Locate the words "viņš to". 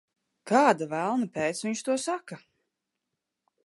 1.69-2.01